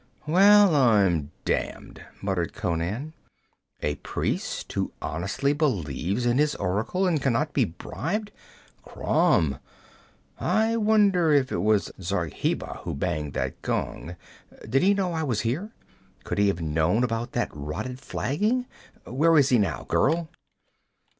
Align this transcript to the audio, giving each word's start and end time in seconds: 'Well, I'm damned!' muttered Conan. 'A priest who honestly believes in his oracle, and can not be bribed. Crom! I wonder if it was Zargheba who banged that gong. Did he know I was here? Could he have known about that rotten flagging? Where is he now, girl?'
'Well, 0.25 0.75
I'm 0.75 1.29
damned!' 1.45 2.03
muttered 2.23 2.53
Conan. 2.53 3.13
'A 3.83 3.95
priest 3.97 4.73
who 4.73 4.91
honestly 4.99 5.53
believes 5.53 6.25
in 6.25 6.39
his 6.39 6.55
oracle, 6.55 7.05
and 7.05 7.21
can 7.21 7.33
not 7.33 7.53
be 7.53 7.65
bribed. 7.65 8.31
Crom! 8.83 9.59
I 10.39 10.75
wonder 10.75 11.31
if 11.31 11.51
it 11.51 11.61
was 11.61 11.91
Zargheba 12.01 12.79
who 12.81 12.95
banged 12.95 13.33
that 13.33 13.61
gong. 13.61 14.15
Did 14.67 14.81
he 14.81 14.95
know 14.95 15.13
I 15.13 15.21
was 15.21 15.41
here? 15.41 15.69
Could 16.23 16.39
he 16.39 16.47
have 16.47 16.61
known 16.63 17.03
about 17.03 17.33
that 17.33 17.51
rotten 17.55 17.95
flagging? 17.95 18.65
Where 19.03 19.37
is 19.37 19.49
he 19.49 19.59
now, 19.59 19.85
girl?' 19.87 20.29